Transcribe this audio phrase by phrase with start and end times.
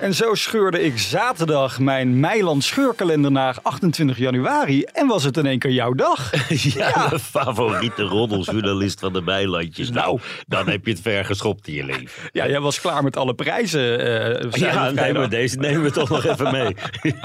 [0.00, 4.82] En zo scheurde ik zaterdag mijn Meiland scheurkalender naar 28 januari.
[4.82, 6.30] En was het in één keer jouw dag.
[6.78, 9.90] Ja, de favoriete roddeljournalist van de Bijlandjes.
[9.90, 12.30] Nou, dan heb je het ver geschopt in je leven.
[12.32, 13.80] Ja, jij was klaar met alle prijzen.
[13.80, 16.76] je Ja, nemen we deze nemen we toch nog even mee.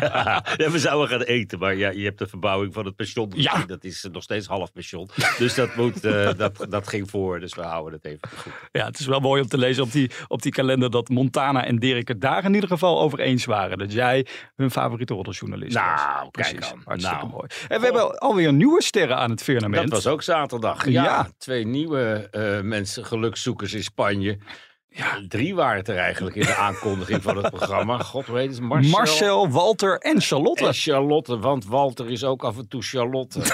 [0.58, 3.32] Ja, we zouden gaan eten, maar ja, je hebt de verbouwing van het pension.
[3.36, 3.64] Ja.
[3.68, 5.10] Dat is nog steeds half pension.
[5.38, 8.54] Dus dat, moet, eh, dat, dat ging voor, dus we houden het even goed.
[8.72, 11.66] Ja, het is wel mooi om te lezen op die, op die kalender dat Montana
[11.66, 13.78] en Dirk het daar in ieder geval over eens waren.
[13.78, 15.84] Dat jij hun favoriete roddeljournalist was.
[15.84, 16.74] Nou, kijk Precies.
[16.86, 17.30] Hartstikke Nou.
[17.30, 17.48] mooi.
[17.68, 19.90] En we hebben alweer nieuwe sterren aan het firmament.
[19.92, 20.86] Dat was ook zaterdag.
[20.90, 21.30] Ja, Ja.
[21.38, 24.38] twee nieuwe eh, mensen, gelukzoekers in Spanje.
[24.88, 25.22] Ja.
[25.28, 27.98] Drie waren het er eigenlijk in de aankondiging van het programma.
[27.98, 30.66] God weet het, Marcel, Marcel, Walter en Charlotte.
[30.66, 31.40] en Charlotte.
[31.40, 33.40] Want Walter is ook af en toe Charlotte.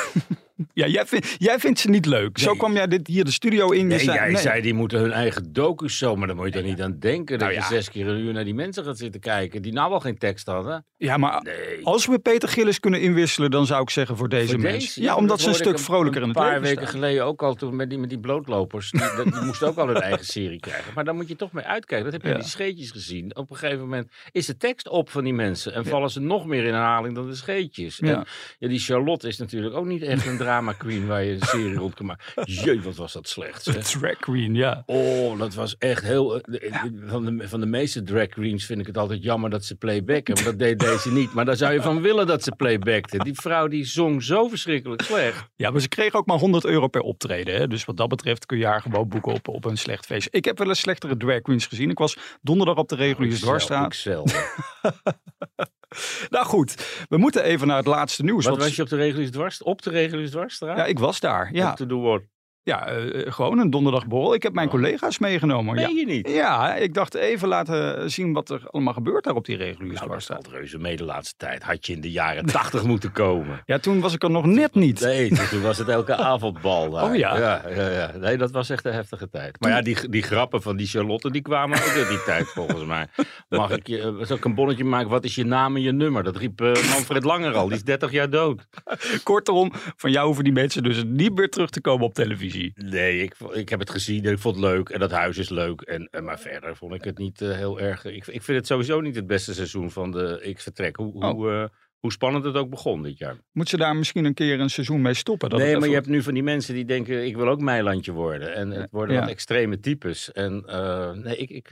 [0.80, 2.38] Ja, jij, vindt jij vindt ze niet leuk.
[2.38, 3.88] Zo kwam jij dit, hier de studio in.
[3.88, 4.42] Nee, zei- jij nee.
[4.42, 7.40] zei die moeten hun eigen docu's zo, maar daar moet je toch niet aan denken.
[7.40, 9.92] Dat Nou je zes keer een uur naar die mensen gaat zitten kijken die nou
[9.92, 10.86] al geen tekst hadden.
[10.98, 11.86] Ja, maar Nee.
[11.86, 14.80] als we Peter Gillis kunnen inwisselen, dan zou ik zeggen voor deze Voor mensen.
[14.80, 15.02] deze?
[15.02, 16.94] Ja, omdat dat ze een stuk vrolijker in Een het paar leven weken staan.
[17.00, 18.92] geleden ook al toen met die, met die blootlopers.
[18.92, 20.92] Die, die moesten ook al hun eigen serie krijgen.
[20.96, 22.04] Maar daar moet je toch mee uitkijken.
[22.12, 23.36] Dat heb je in die scheetjes gezien.
[23.36, 25.74] Op een gegeven moment is de tekst op van die mensen.
[25.74, 28.00] En vallen ze nog meer in herhaling dan de scheetjes.
[28.00, 28.26] En
[28.60, 31.76] ja, die Charlotte is natuurlijk ook niet echt een drama queen waar je een serie
[31.76, 32.44] rond kan maken.
[32.44, 33.64] Jee, wat was dat slecht.
[33.64, 34.84] Drag queen, ja.
[34.86, 36.40] Oh, dat was echt heel.
[36.42, 39.66] eh, eh, Van, de, van de meeste drag queens vind ik het altijd jammer dat
[39.66, 40.34] ze playbacken.
[40.34, 41.34] Maar dat deed deze niet.
[41.34, 43.18] Maar daar zou je van willen dat ze playbackte.
[43.18, 45.48] Die vrouw die zong zo verschrikkelijk slecht.
[45.56, 47.56] Ja, maar ze kregen ook maar 100 euro per optreden.
[47.56, 47.68] Hè?
[47.68, 50.28] Dus wat dat betreft kun je haar gewoon boeken op, op een slecht feest.
[50.32, 51.90] Ik heb wel eens slechtere drag queens gezien.
[51.90, 54.06] Ik was donderdag op de reguliere dwarsstraat.
[56.30, 58.46] Nou goed, we moeten even naar het laatste nieuws.
[58.46, 59.64] Wat want- was je op de reguliere dwars?
[59.64, 60.78] Op de dwarsstraat?
[60.78, 61.50] Ja, ik was daar.
[61.54, 62.30] Ja, Op de Doorn.
[62.64, 64.34] Ja eh, gewoon een donderdagborrel.
[64.34, 65.80] Ik heb mijn collega's meegenomen.
[65.80, 65.88] Ja.
[65.88, 66.30] je niet?
[66.30, 70.22] ja, ik dacht even laten zien wat er allemaal gebeurt daar op die reguliere Nou,
[70.28, 71.64] dat reuze mee de laatste tijd.
[71.64, 73.62] Had je in de jaren tachtig moeten komen.
[73.66, 75.00] Ja, toen was ik er nog net niet.
[75.00, 77.04] Nee, toen was het elke avondbal daar.
[77.04, 77.38] Oh ja?
[77.38, 78.12] Ja, ja, ja.
[78.18, 79.60] Nee, dat was echt een heftige tijd.
[79.60, 82.86] Maar ja, die, die grappen van die Charlotte, die kwamen ook uit die tijd volgens
[82.86, 83.08] mij.
[83.50, 85.10] Mag ik je, eh, zal ik een bonnetje maken?
[85.10, 86.24] Wat is je naam en je nummer?
[86.24, 87.68] Dat riep eh, Manfred Langer al.
[87.68, 88.68] Die is 30 jaar dood.
[89.24, 92.49] Kortom, van jou hoeven die mensen dus niet meer terug te komen op televisie.
[92.76, 94.90] Nee, ik, ik heb het gezien en ik vond het leuk.
[94.90, 95.82] En dat huis is leuk.
[95.82, 98.06] En, en, maar verder vond ik het niet eh, heel erg.
[98.06, 100.96] Ik, ik vind het sowieso niet het beste seizoen van de Ik Vertrek.
[100.96, 101.32] Hoe, Oh.
[101.32, 101.64] hoe, eh,
[102.00, 103.38] hoe spannend het ook begon dit jaar.
[103.52, 105.50] Moet ze daar misschien een keer een seizoen mee stoppen?
[105.50, 108.12] Dat nee, maar je hebt nu van die mensen die denken, ik wil ook Meilandje
[108.12, 108.56] worden.
[108.56, 109.22] En het worden Ja.
[109.22, 110.32] wat extreme types.
[110.32, 111.70] En eh, nee, ik, ik,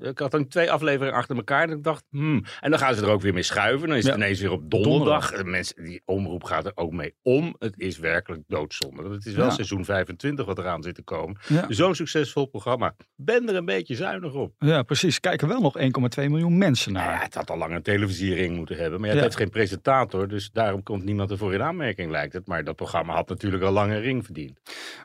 [0.00, 1.62] ik had dan twee afleveringen achter elkaar.
[1.68, 2.44] En ik dacht, hmm.
[2.60, 3.88] En dan gaan ze er ook weer mee schuiven.
[3.88, 4.18] Dan is het Ja.
[4.20, 5.32] ineens weer op donderdag.
[5.32, 7.56] En mensen, die omroep gaat er ook mee om.
[7.58, 9.02] Het is werkelijk doodzonde.
[9.02, 9.50] Want het is wel Ja.
[9.50, 11.36] seizoen 25 wat eraan zit te komen.
[11.68, 12.96] Zo'n succesvol programma.
[13.16, 14.52] Ben er een beetje zuinig op.
[14.58, 15.20] Ja, precies.
[15.20, 17.12] Kijken wel nog 1,2 miljoen mensen naar.
[17.14, 19.00] ja, het had al lang een televisiering moeten hebben.
[19.00, 20.28] Maar ja, het heeft geen presentator.
[20.28, 22.46] Dus daarom komt niemand ervoor in aanmerking, lijkt het.
[22.46, 24.60] Maar dat programma had natuurlijk al lang een ring verdiend.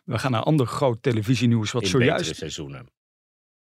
[0.06, 2.88] We gaan naar ander groot televisienieuws wat in zojuist seizoenen.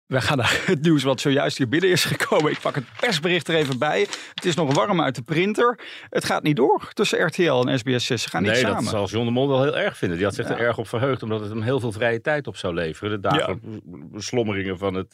[0.05, 2.51] We gaan naar het nieuws wat zojuist hier binnen is gekomen.
[2.51, 4.07] Ik pak het persbericht er even bij.
[4.33, 5.79] Het is nog warm uit de printer.
[6.09, 8.21] Het gaat niet door tussen RTL en SBS 6.
[8.21, 8.83] Ze gaan niet nee, samen.
[8.83, 10.17] dat zal John de Mol wel heel erg vinden.
[10.17, 10.53] Die had zich Ja.
[10.53, 13.21] er erg op verheugd, omdat het hem heel veel vrije tijd op zou leveren.
[13.21, 13.81] De dagen
[14.15, 15.13] slommeringen van het,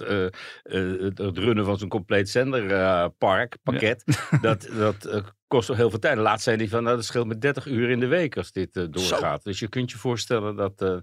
[0.63, 4.03] het, het runnen van zo'n compleet zenderpark, pakket.
[4.41, 6.17] Dat, dat eh, kost toch heel veel tijd.
[6.17, 8.77] Laatst zei hij van, nou, dat scheelt met 30 uur in de week als dit
[8.77, 9.43] eh, doorgaat.
[9.43, 10.97] Dus je kunt je voorstellen dat, eh,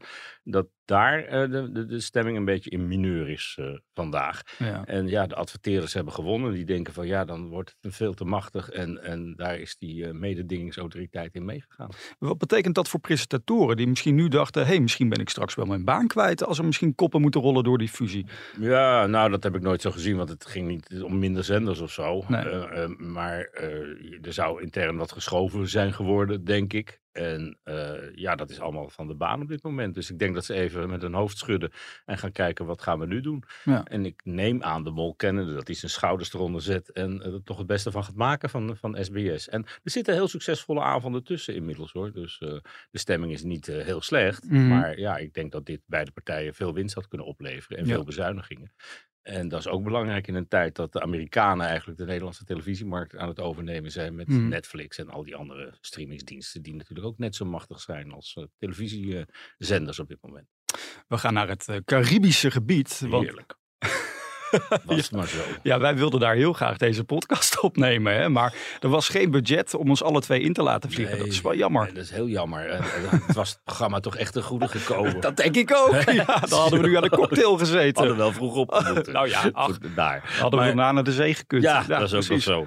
[0.48, 4.42] dat daar eh, de, de, de stemming een beetje in mineur is eh, vandaag.
[4.58, 4.84] Ja.
[4.84, 6.52] En ja, de adverteerders hebben gewonnen.
[6.52, 8.70] Die denken van ja, dan wordt het veel te machtig.
[8.70, 11.88] En, en daar is die eh, mededingingsautoriteit in meegegaan.
[12.18, 14.62] Wat betekent dat voor presentatoren die misschien nu dachten...
[14.62, 16.44] hé, hey, misschien ben ik straks wel mijn baan kwijt...
[16.44, 18.26] als er misschien koppen moeten rollen door die fusie.
[18.60, 21.80] Ja, nou, dat heb ik nooit zo gezien, want het ging niet om minder zenders
[21.80, 22.24] of zo.
[22.28, 22.88] Nee.
[22.88, 23.40] Maar
[24.22, 27.00] er zou intern wat geschoven zijn geworden, denk ik.
[27.16, 29.94] En eh, ja, dat is allemaal van de baan op dit moment.
[29.94, 31.70] Dus ik denk dat ze even met hun hoofd schudden
[32.04, 33.42] en gaan kijken wat gaan we nu doen.
[33.64, 33.84] Ja.
[33.84, 37.42] En ik neem aan de mol kennende dat hij zijn schouders eronder zet en er
[37.42, 39.48] toch het beste van gaat maken van, van SBS.
[39.48, 42.12] En er zitten heel succesvolle avonden tussen inmiddels hoor.
[42.12, 42.48] Dus eh,
[42.90, 44.44] de stemming is niet eh, heel slecht.
[44.50, 44.68] Mhm.
[44.68, 47.92] Maar ja, ik denk dat dit beide partijen veel winst had kunnen opleveren en Ja.
[47.94, 48.72] veel bezuinigingen.
[49.26, 53.16] En dat is ook belangrijk in een tijd dat de Amerikanen eigenlijk de Nederlandse televisiemarkt
[53.16, 54.48] aan het overnemen zijn met Hmm.
[54.48, 58.44] Netflix en al die andere streamingsdiensten die natuurlijk ook net zo machtig zijn als eh,
[58.58, 60.48] televisiezenders op dit moment.
[61.08, 63.00] We gaan naar het eh, Caribische gebied.
[63.00, 63.56] Want Heerlijk.
[64.84, 65.38] Was het maar zo.
[65.62, 68.14] ja, wij wilden daar heel graag deze podcast opnemen.
[68.14, 68.28] Hè?
[68.28, 71.18] Maar er was geen budget om ons alle twee in te laten vliegen.
[71.18, 71.84] dat is wel jammer.
[71.84, 72.68] Nee, dat is heel jammer.
[72.68, 75.20] En, en het was het programma toch echt een goede gekomen.
[75.26, 76.02] Dat denk ik ook.
[76.12, 77.96] Ja, dan hadden we nu aan de cocktail gezeten.
[77.98, 78.70] hadden wel vroeg op.
[79.12, 79.78] Nou ja, ach.
[79.94, 80.36] Daar.
[80.40, 81.62] Hadden we daarna naar de zee gekund.
[81.62, 82.66] Ja, dat is ook wel zo.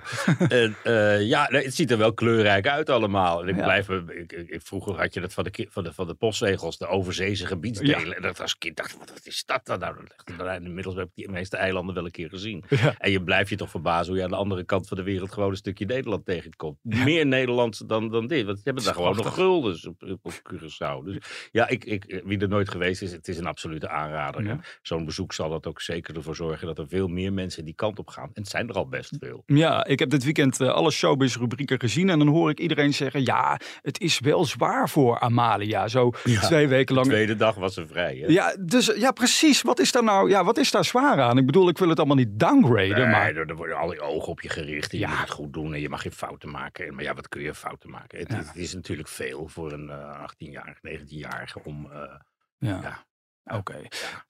[0.49, 3.41] en, eh, ja, nee, het ziet er wel kleurrijk uit allemaal.
[3.41, 3.63] En ik Ja.
[3.63, 7.45] blijf, ik, vroeger had je dat van de, van de, van de postzegels, de overzeese
[7.45, 8.15] gebiedsdelen.
[8.15, 9.79] En dat als kind dacht wat is dat dan?
[9.79, 12.63] Nou, dat ligt er- inmiddels heb ik die meeste eilanden wel een keer gezien.
[12.69, 12.95] Ja.
[12.97, 15.31] En je blijft je toch verbazen hoe je aan de andere kant van de wereld
[15.31, 16.77] gewoon een stukje Nederland tegenkomt.
[16.81, 18.45] Meer Nederlands dan, dan dit.
[18.45, 21.03] Want ze hebben daar gewoon nog guldens op, Curaçao.
[21.03, 21.17] Dus
[21.51, 24.43] ja, ik, ik, wie er nooit geweest is, het is een absolute aanrader.
[24.43, 24.59] Ja.
[24.81, 27.99] Zo'n bezoek zal dat ook zeker ervoor zorgen dat er veel meer mensen die kant
[27.99, 28.29] op gaan.
[28.33, 29.43] En het zijn er al best veel.
[29.45, 32.09] Ja, ik heb dit weekend eh, alle showbiz rubrieken gezien.
[32.09, 35.87] En dan hoor ik iedereen zeggen, ja, het is wel zwaar voor Amalia.
[35.87, 36.11] Zo
[36.41, 37.07] twee weken De lang.
[37.07, 38.15] tweede dag was ze vrij.
[38.15, 38.27] Hè?
[38.27, 39.61] Ja, dus ja, precies.
[39.61, 41.37] Wat is daar nou, ja, wat is daar zwaar aan?
[41.37, 44.01] Ik bedoel, ik wil het allemaal niet downgraden, Nee, maar er, er worden al die
[44.01, 44.91] ogen op je gericht.
[44.93, 45.05] En Ja.
[45.07, 46.93] Je moet het goed doen en je mag geen fouten maken.
[46.95, 48.19] Maar ja, wat kun je fouten maken?
[48.19, 48.39] Het, Ja.
[48.39, 51.91] is, het is natuurlijk veel voor een eh 18-jarige, 19-jarige om...
[51.91, 52.13] eh,
[52.57, 53.73] ja, ja, oké.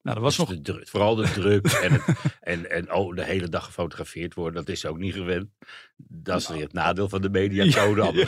[0.02, 2.04] Nou, er was dus nog de druk, vooral de druk en, het,
[2.42, 5.50] en, en oh, de hele dag gefotografeerd worden, dat is ook niet gewend.
[5.98, 8.28] Dat is weer het nadeel van de mediacode.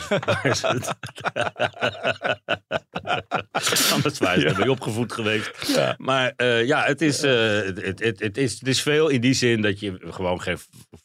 [3.52, 5.50] Anders, waren ze ze ermee opgevoed geweest.
[5.66, 5.94] Ja.
[5.98, 9.20] Maar eh, ja, het is, eh, het, het, het, het is, het is veel in
[9.20, 10.58] die zin dat je gewoon geen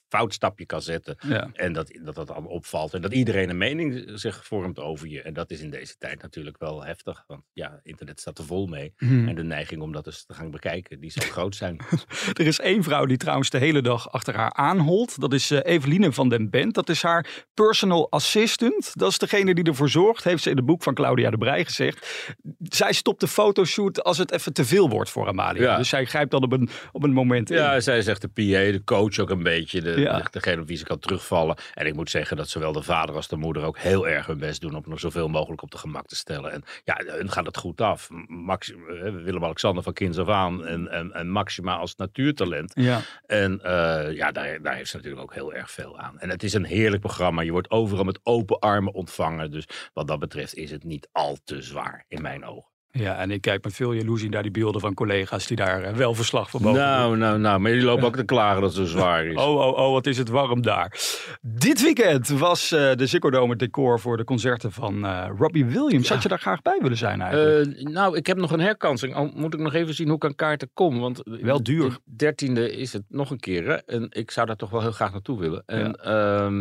[0.09, 1.17] fout stapje kan zetten.
[1.27, 1.49] Ja.
[1.53, 2.93] En dat, dat dat allemaal opvalt.
[2.93, 5.21] En dat iedereen een mening zich vormt over je.
[5.21, 7.23] En dat is in deze tijd natuurlijk wel heftig.
[7.27, 8.93] Want ja, internet staat er vol mee.
[8.97, 9.27] Hmm.
[9.27, 11.79] En de neiging om dat eens te gaan bekijken, die zal groot zijn.
[12.33, 15.19] Er is één vrouw die trouwens de hele dag achter haar aanholt.
[15.19, 16.73] Dat is eh, Eveline van den Bent.
[16.73, 18.91] Dat is haar personal assistant.
[18.93, 21.65] Dat is degene die ervoor zorgt, heeft ze in het boek van Claudia de Brij
[21.65, 22.35] gezegd.
[22.59, 25.61] Zij stopt de fotoshoot als het even te veel wordt voor Amalia.
[25.61, 25.77] Ja.
[25.77, 27.57] Dus zij grijpt dan op een, op een moment in.
[27.57, 29.81] Ja, zij zegt de PA, de coach ook een beetje.
[29.81, 30.27] De, Ja.
[30.31, 31.57] Degene op wie ze kan terugvallen.
[31.73, 34.37] En ik moet zeggen dat zowel de vader als de moeder ook heel erg hun
[34.37, 36.51] best doen om nog zoveel mogelijk op de gemak te stellen.
[36.51, 38.09] En ja, hun gaat het goed af.
[38.27, 38.75] Max, eh,
[39.23, 42.71] Willem-Alexander van kinds af aan en, en, en Maxima als natuurtalent.
[42.75, 43.01] Ja.
[43.25, 46.19] En eh, ja, daar, daar heeft ze natuurlijk ook heel erg veel aan.
[46.19, 47.41] En het is een heerlijk programma.
[47.41, 49.51] Je wordt overal met open armen ontvangen.
[49.51, 52.75] Dus wat dat betreft is het niet al te zwaar in mijn ogen.
[52.97, 55.93] Ja, en ik kijk met veel jaloezie naar die beelden van collega's die daar eh,
[55.93, 56.89] wel verslag van mogen doen.
[56.89, 57.59] Nou, nou, nou.
[57.59, 59.35] Maar die lopen ook te klagen dat het zo zwaar is.
[59.47, 60.99] Oh, oh, oh, wat is het warm daar.
[61.41, 66.09] Dit weekend was eh, de Ziggo Dome decor voor de concerten van eh, Robbie Williams.
[66.09, 67.89] Had je daar graag bij willen zijn eigenlijk?
[67.89, 69.15] Nou, ik heb nog een herkansing.
[69.15, 70.99] Al moet ik nog even zien hoe ik aan kaarten kom.
[70.99, 71.89] Want Wel duur.
[71.89, 73.67] De dertiende is het nog een keer.
[73.67, 73.75] Hè?
[73.75, 75.63] En ik zou daar toch wel heel graag naartoe willen.
[75.65, 76.51] En ja,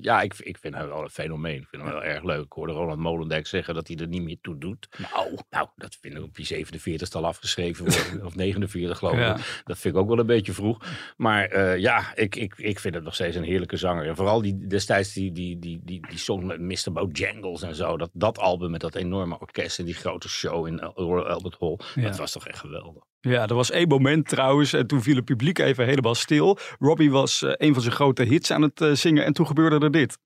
[0.00, 1.60] ja ik, ik vind hem wel een fenomeen.
[1.60, 2.44] Ik vind hem wel erg leuk.
[2.44, 4.88] Ik hoorde Roland Molendijk zeggen dat hij er niet meer toe doet.
[5.12, 8.26] Nou, nou dat vind ik op die 47 al afgeschreven worden.
[8.26, 9.20] of 49 geloof ik.
[9.20, 9.38] Ja.
[9.64, 10.78] Dat vind ik ook wel een beetje vroeg.
[11.16, 14.06] Maar eh, ja, ik, ik, ik vind het nog steeds een heerlijke zanger.
[14.06, 16.92] En vooral die, destijds die, die, die, die, die song met Mr.
[16.92, 17.96] Bojangles en zo.
[17.96, 21.78] Dat, dat album met dat enorme orkest en die grote show in Royal Albert Hall.
[21.94, 22.02] Ja.
[22.02, 23.02] Dat was toch echt geweldig.
[23.20, 26.58] Ja, er was één moment trouwens en toen viel het publiek even helemaal stil.
[26.78, 29.78] Robbie was eh, een van zijn grote hits aan het eh, zingen en toen gebeurde
[29.78, 30.18] er dit.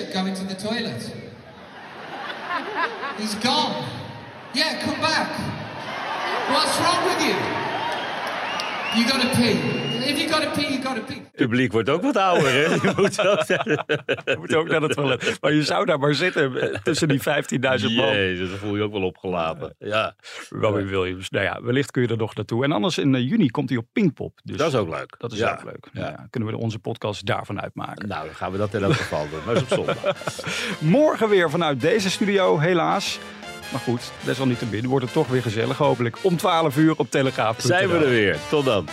[0.00, 1.12] Shirt going to the toilet.
[3.18, 3.88] He's gone.
[4.54, 5.28] Yeah, come back.
[6.50, 7.36] What's wrong with you?
[8.98, 9.79] You gotta pee.
[10.02, 11.16] If you gotta pee, you gotta pee.
[11.16, 12.60] Het publiek wordt ook wat ouder, hè?
[12.60, 15.38] Je moet ook Je moet ook naar het toilet.
[15.40, 17.26] Maar je zou daar maar zitten eh, tussen die 15.000
[17.60, 18.14] man.
[18.14, 19.74] Jezus, dat voel je ook wel opgelaten.
[19.78, 20.14] Ja,
[20.48, 21.30] Robbie Williams.
[21.30, 22.64] Nou ja, wellicht kun je er nog naartoe.
[22.64, 24.40] En anders in eh, juni komt hij op Pinkpop.
[24.44, 25.14] Dus dat is ook leuk.
[25.18, 25.52] Dat is ja.
[25.52, 25.88] ook leuk.
[25.92, 28.08] Nou ja, kunnen we onze podcast daarvan uitmaken.
[28.08, 29.40] Nou, dan gaan we dat in elk geval doen.
[29.44, 30.16] Maar dat is op zondag.
[30.78, 33.18] Morgen weer vanuit deze studio, helaas.
[33.70, 36.18] Maar goed, desalniettemin wordt het toch weer gezellig hopelijk.
[36.22, 37.60] Om 12 uur op Telegraaf.
[37.60, 38.38] Zijn we er weer.
[38.48, 38.88] Tot dan.